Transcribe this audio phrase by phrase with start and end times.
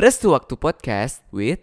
[0.00, 1.60] Restu Waktu Podcast with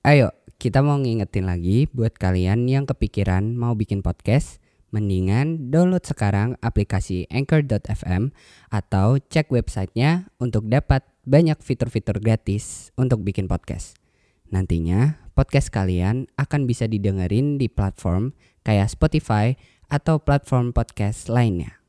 [0.00, 4.56] Ayo, kita mau ngingetin lagi buat kalian yang kepikiran mau bikin podcast,
[4.88, 8.32] mendingan download sekarang aplikasi Anchor.fm
[8.72, 14.00] atau cek websitenya untuk dapat banyak fitur-fitur gratis untuk bikin podcast.
[14.48, 18.32] Nantinya, podcast kalian akan bisa didengerin di platform
[18.64, 19.60] kayak Spotify
[19.92, 21.83] atau platform podcast lainnya.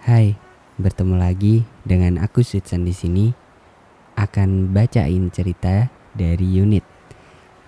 [0.00, 0.32] Hai,
[0.80, 3.36] bertemu lagi dengan aku Sweetsan di sini
[4.16, 6.80] akan bacain cerita dari unit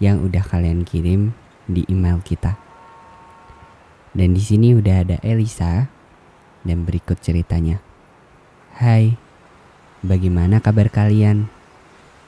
[0.01, 1.37] yang udah kalian kirim
[1.69, 2.57] di email kita.
[4.17, 5.93] Dan di sini udah ada Elisa
[6.65, 7.85] dan berikut ceritanya.
[8.81, 9.21] Hai,
[10.01, 11.53] bagaimana kabar kalian?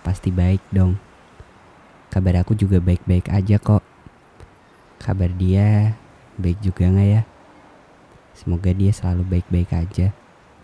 [0.04, 1.00] Pasti baik dong.
[2.12, 3.80] Kabar aku juga baik-baik aja kok.
[5.00, 5.96] Kabar dia
[6.36, 7.24] baik juga nggak ya?
[8.34, 10.10] Semoga dia selalu baik-baik aja.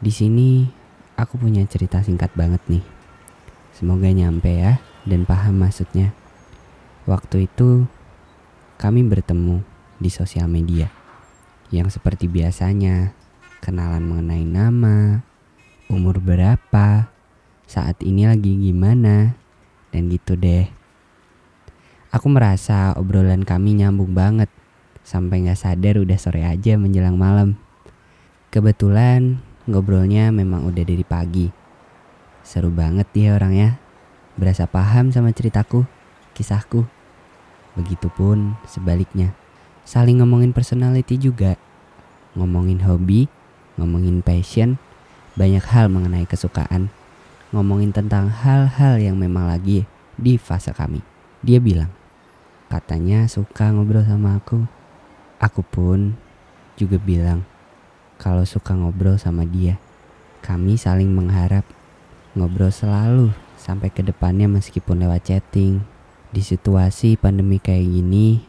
[0.03, 0.67] Di sini
[1.15, 2.85] aku punya cerita singkat banget nih.
[3.73, 6.13] Semoga nyampe ya dan paham maksudnya.
[7.09, 7.89] Waktu itu
[8.77, 9.63] kami bertemu
[9.97, 10.91] di sosial media
[11.71, 13.15] yang seperti biasanya
[13.63, 15.23] kenalan mengenai nama,
[15.87, 17.07] umur berapa,
[17.71, 19.39] saat ini lagi gimana,
[19.95, 20.67] dan gitu deh.
[22.11, 24.51] Aku merasa obrolan kami nyambung banget
[25.07, 27.57] sampai nggak sadar udah sore aja menjelang malam.
[28.51, 29.39] Kebetulan
[29.71, 31.47] ngobrolnya memang udah dari pagi.
[32.43, 33.79] Seru banget dia orangnya,
[34.35, 35.87] berasa paham sama ceritaku,
[36.35, 36.89] kisahku.
[37.79, 39.31] Begitupun sebaliknya.
[39.87, 41.55] Saling ngomongin personality juga.
[42.35, 43.31] Ngomongin hobi,
[43.79, 44.79] ngomongin passion,
[45.39, 46.91] banyak hal mengenai kesukaan.
[47.51, 51.03] Ngomongin tentang hal-hal yang memang lagi di fase kami.
[51.43, 51.91] Dia bilang,
[52.71, 54.80] katanya suka ngobrol sama aku.
[55.41, 56.21] Aku pun
[56.77, 57.49] juga bilang
[58.21, 59.81] kalau suka ngobrol sama dia.
[60.45, 61.65] Kami saling mengharap
[62.37, 65.81] ngobrol selalu sampai ke depannya meskipun lewat chatting.
[66.29, 68.45] Di situasi pandemi kayak gini,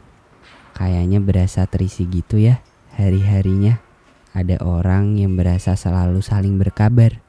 [0.76, 2.60] kayaknya berasa terisi gitu ya
[2.92, 3.80] hari-harinya.
[4.36, 7.24] Ada orang yang berasa selalu saling berkabar,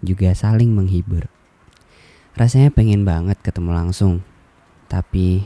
[0.00, 1.28] juga saling menghibur.
[2.36, 4.24] Rasanya pengen banget ketemu langsung,
[4.88, 5.44] tapi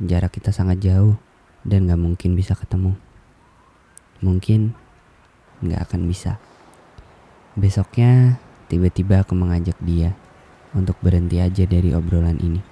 [0.00, 1.16] jarak kita sangat jauh
[1.66, 3.07] dan gak mungkin bisa ketemu.
[4.18, 4.74] Mungkin
[5.62, 6.42] gak akan bisa.
[7.58, 8.38] Besoknya
[8.70, 10.14] tiba-tiba aku mengajak dia
[10.74, 12.62] untuk berhenti aja dari obrolan ini.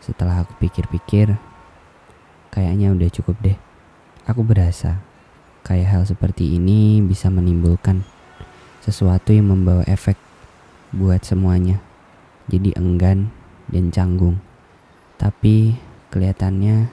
[0.00, 1.36] Setelah aku pikir-pikir,
[2.48, 3.58] kayaknya udah cukup deh.
[4.24, 5.00] Aku berasa
[5.64, 8.02] kayak hal seperti ini bisa menimbulkan
[8.80, 10.16] sesuatu yang membawa efek
[10.96, 11.84] buat semuanya.
[12.48, 13.28] Jadi enggan
[13.68, 14.40] dan canggung.
[15.20, 15.76] Tapi
[16.10, 16.88] kelihatannya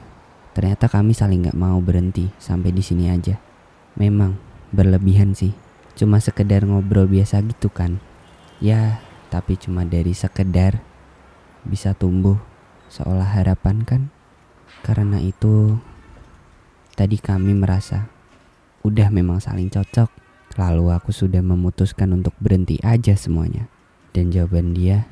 [0.51, 3.46] ternyata kami saling gak mau berhenti sampai di sini aja.
[3.97, 4.37] Memang
[4.69, 5.57] berlebihan sih.
[5.97, 7.97] Cuma sekedar ngobrol biasa gitu kan.
[8.61, 9.01] Ya,
[9.33, 10.79] tapi cuma dari sekedar
[11.65, 12.37] bisa tumbuh
[12.93, 14.01] seolah harapan kan.
[14.85, 15.81] Karena itu
[16.93, 18.05] tadi kami merasa
[18.85, 20.13] udah memang saling cocok.
[20.57, 23.69] Lalu aku sudah memutuskan untuk berhenti aja semuanya.
[24.13, 25.05] Dan jawaban dia,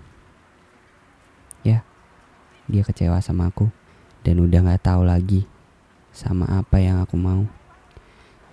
[1.62, 1.86] ya,
[2.66, 3.70] dia kecewa sama aku
[4.26, 5.46] dan udah gak tahu lagi
[6.10, 7.46] sama apa yang aku mau.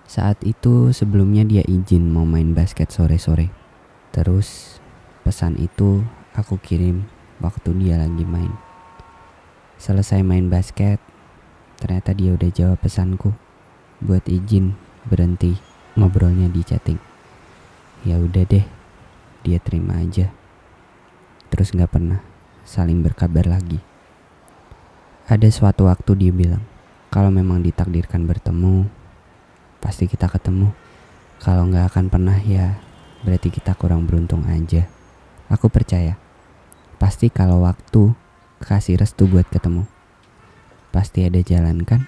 [0.03, 3.49] Saat itu sebelumnya dia izin mau main basket sore-sore.
[4.11, 4.77] Terus
[5.23, 6.03] pesan itu
[6.35, 7.07] aku kirim
[7.39, 8.51] waktu dia lagi main.
[9.79, 10.99] Selesai main basket,
[11.79, 13.31] ternyata dia udah jawab pesanku
[14.03, 14.75] buat izin
[15.07, 15.55] berhenti
[15.95, 16.99] ngobrolnya di chatting.
[18.03, 18.65] Ya udah deh,
[19.47, 20.31] dia terima aja.
[21.47, 22.19] Terus nggak pernah
[22.67, 23.79] saling berkabar lagi.
[25.27, 26.63] Ada suatu waktu dia bilang,
[27.07, 28.91] kalau memang ditakdirkan bertemu,
[29.83, 30.71] pasti kita ketemu.
[31.43, 32.79] Kalau nggak akan pernah ya,
[33.27, 34.87] berarti kita kurang beruntung aja.
[35.51, 36.15] Aku percaya,
[36.95, 38.15] pasti kalau waktu
[38.63, 39.83] kasih restu buat ketemu,
[40.95, 42.07] pasti ada jalan kan?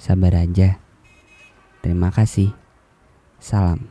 [0.00, 0.80] Sabar aja.
[1.84, 2.56] Terima kasih.
[3.36, 3.84] Salam,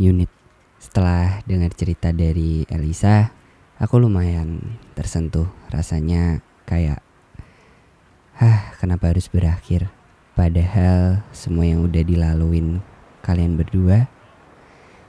[0.00, 0.32] unit.
[0.80, 3.28] Setelah dengar cerita dari Elisa,
[3.76, 5.52] aku lumayan tersentuh.
[5.68, 7.04] Rasanya kayak,
[8.40, 9.92] hah, kenapa harus berakhir?
[10.32, 12.80] Padahal semua yang udah dilaluin
[13.20, 14.08] kalian berdua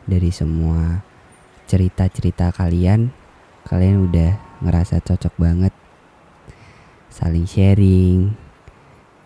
[0.03, 0.99] dari semua
[1.63, 3.07] cerita-cerita kalian,
[3.63, 5.73] kalian udah ngerasa cocok banget
[7.13, 8.33] saling sharing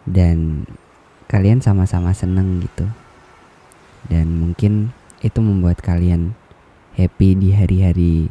[0.03, 0.67] dan
[1.31, 2.85] kalian sama-sama seneng gitu.
[4.05, 4.91] Dan mungkin
[5.25, 6.37] itu membuat kalian
[6.93, 8.29] happy di hari-hari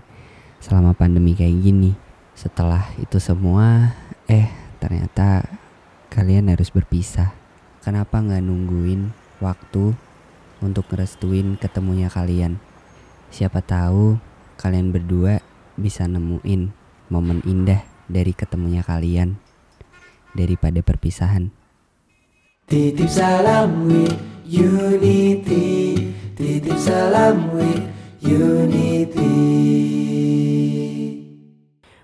[0.61, 1.93] selama pandemi kayak gini.
[2.37, 3.97] Setelah itu semua,
[4.29, 4.49] eh
[4.79, 5.45] ternyata
[6.13, 7.46] kalian harus berpisah.
[7.87, 9.95] Kenapa nggak nungguin waktu
[10.59, 12.59] untuk ngerestuin ketemunya kalian.
[13.31, 14.19] Siapa tahu
[14.59, 15.39] kalian berdua
[15.79, 16.75] bisa nemuin
[17.15, 19.39] momen indah dari ketemunya kalian
[20.35, 21.55] daripada perpisahan.
[22.67, 25.95] Titip salam with unity
[26.35, 27.87] Titip salam with
[28.19, 29.39] unity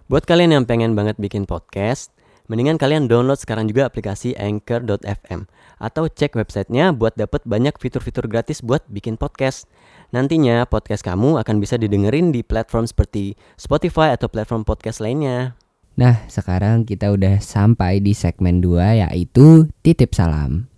[0.06, 2.14] Buat kalian yang pengen banget bikin podcast,
[2.52, 5.48] mendingan kalian download sekarang juga aplikasi Anchor.fm
[5.80, 9.64] atau cek websitenya buat dapet banyak fitur-fitur gratis buat bikin podcast.
[10.12, 15.56] Nantinya podcast kamu akan bisa didengerin di platform seperti Spotify atau platform podcast lainnya.
[15.96, 20.68] Nah, sekarang kita udah sampai di segmen 2 yaitu titip salam.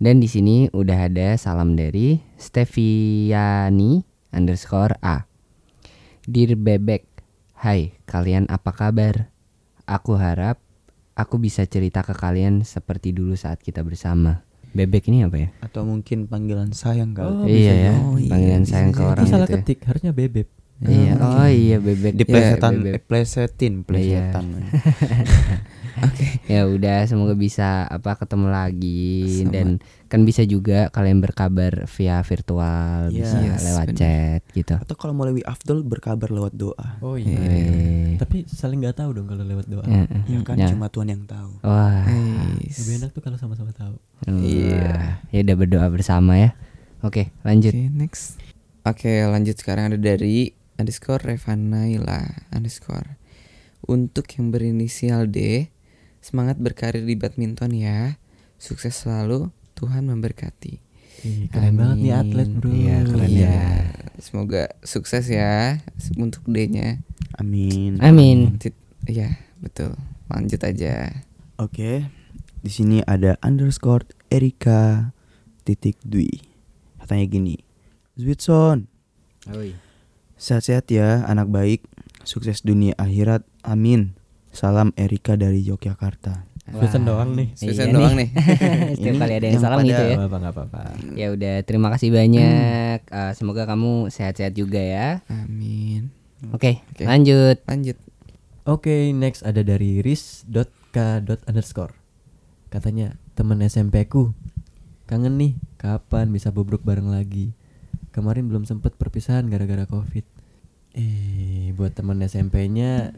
[0.00, 4.00] Dan di sini udah ada salam dari Steviani
[4.32, 5.28] underscore A.
[6.24, 7.04] Dear Bebek,
[7.60, 9.28] hai kalian apa kabar?
[9.88, 10.60] Aku harap
[11.14, 14.44] aku bisa cerita ke kalian seperti dulu saat kita bersama.
[14.68, 15.48] Bebek ini apa ya?
[15.64, 17.24] atau mungkin panggilan sayang kali.
[17.26, 19.08] Oh, iya ya, Oh, iya, panggilan bisa sayang ke jadi.
[19.08, 19.60] orang Itu salah gitu ya.
[19.64, 20.48] ketik, harusnya bebek.
[20.78, 22.12] Iya, oh iya bebek.
[22.14, 23.02] Diplesetan, Ya, bebek.
[23.08, 24.44] plesetin, plesetan.
[26.50, 29.50] ya udah semoga bisa apa ketemu lagi Sama.
[29.50, 29.68] dan
[30.04, 33.96] kan bisa juga kalian berkabar via virtual Yes, bisa lewat bener.
[33.96, 36.96] chat gitu Atau kalau mau lebih afdol berkabar lewat doa.
[36.98, 39.84] Oh Eh, Tapi saling nggak tahu dong kalau lewat doa.
[39.84, 40.68] ya, Ya kan ya.
[40.68, 41.60] cuma Tuhan yang tahu.
[41.60, 42.02] wah
[42.58, 43.96] Lebih enak tuh kalau sama-sama tahu.
[44.38, 46.50] iya ya udah berdoa bersama ya
[47.00, 48.40] oke lanjut Oke, next.
[48.80, 53.20] Oke, lanjut sekarang ada dari underscore Revanaila underscore.
[53.84, 55.68] Untuk yang berinisial D,
[56.20, 58.18] semangat berkarir di badminton ya.
[58.58, 60.82] Sukses selalu, Tuhan memberkati.
[61.26, 62.22] Ih, keren banget nih Amin.
[62.30, 62.70] atlet bro.
[62.70, 63.46] Iya, keren Iya.
[63.50, 63.62] ya.
[64.18, 65.78] Semoga sukses ya
[66.18, 67.02] untuk D-nya.
[67.38, 67.98] Amin.
[68.02, 68.58] amin
[69.06, 69.94] Iya, betul.
[70.30, 71.24] Lanjut aja.
[71.58, 72.06] Oke.
[72.58, 75.14] Di sini ada underscore Erika
[75.62, 76.42] titik Dwi.
[76.98, 77.56] Katanya gini.
[78.18, 78.90] Zwitson,
[80.34, 81.86] sehat-sehat ya anak baik.
[82.26, 83.46] Sukses dunia akhirat.
[83.62, 84.17] Amin.
[84.50, 86.44] Salam Erika dari Yogyakarta.
[86.68, 87.48] Susan doang nih.
[87.54, 88.28] Susan Iya doang nih.
[88.28, 88.28] nih.
[88.96, 90.80] setiap kali ada yang yang salam pada- gitu ya Gak apa nggak apa-apa.
[91.14, 96.12] ya udah terima kasih banyak Eh, semoga kamu sehat-sehat juga ya Amin.
[96.46, 97.02] oke Oke.
[97.02, 97.96] lanjut Lanjut.
[98.64, 100.96] Oke, next ada dari ris.k.
[101.42, 101.96] underscore.
[102.68, 104.36] Katanya temen SMP ku
[105.04, 107.56] kangen nih, kapan bisa bobrok bareng lagi?
[108.12, 110.20] Kemarin belum sempet perpisahan gara-gara covid.
[110.92, 113.16] Eh, buat temen SMP-nya,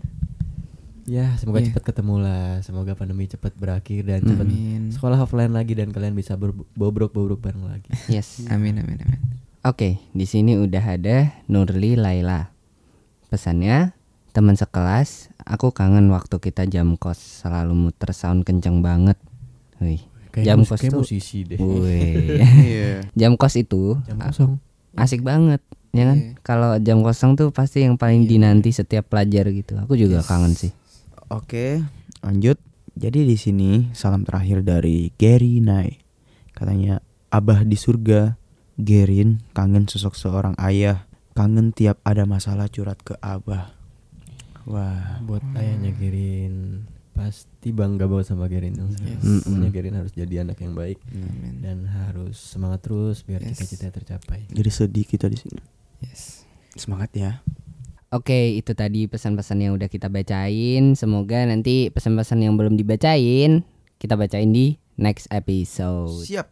[1.05, 1.69] ya semoga Iya.
[1.69, 2.61] cepet ketemu lah.
[2.61, 4.91] Semoga pandemi cepet berakhir dan Amin.
[4.91, 6.35] sekolah offline lagi dan kalian bisa
[6.73, 7.91] bobrok-bobrok bareng lagi.
[8.06, 9.20] yes Amin amin amin.
[9.61, 12.49] Oke, di sini udah ada Nurli Laila.
[13.26, 13.93] Pesannya,
[14.31, 19.20] teman sekelas, aku kangen waktu kita jam kos selalu muter sound kenceng banget.
[19.79, 20.00] Wih,
[20.35, 21.58] jam mus- kos kayak tuh, musisi deh.
[21.58, 22.41] wih.
[22.67, 23.05] Iya.
[23.12, 24.56] jam kos itu Jam kosong.
[24.93, 25.61] asik banget,
[25.91, 26.19] ya kan?
[26.19, 26.32] Iya.
[26.41, 29.76] Kalau jam kosong tuh pasti yang paling dinanti setiap pelajar gitu.
[29.79, 30.73] Aku juga kangen sih.
[31.31, 31.79] Oke,
[32.27, 32.59] lanjut.
[32.99, 36.03] Jadi di sini salam terakhir dari Gary Nai.
[36.53, 36.99] Katanya,
[37.31, 38.35] Abah di surga,
[38.75, 41.06] Gerin kangen sosok seorang ayah,
[41.38, 43.71] kangen tiap ada masalah curhat ke Abah.
[44.67, 46.85] Wah, buat ayahnya Gerin
[47.15, 49.44] pasti bangga banget sama Gerin Yes.
[49.44, 51.61] Pokoknya Gerin harus jadi anak yang baik Amin.
[51.61, 53.61] dan harus semangat terus biar Yes.
[53.61, 54.49] cita-cita tercapai.
[54.49, 55.61] jadi sedih kita di sini.
[56.00, 56.49] Yes.
[56.75, 57.44] Semangat ya.
[58.10, 60.98] Oke, itu tadi pesan-pesan yang udah kita bacain.
[60.98, 63.62] Semoga nanti pesan-pesan yang belum dibacain
[64.00, 66.24] kita bacain di next episode.
[66.24, 66.48] Siap.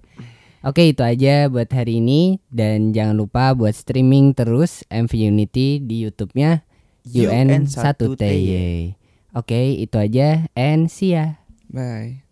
[0.62, 6.04] Oke, itu aja buat hari ini dan jangan lupa buat streaming terus MV Unity di
[6.04, 6.62] YouTube-nya
[7.08, 8.98] UN1TY.
[9.32, 11.40] Oke, itu aja and see ya.
[11.70, 12.27] Bye.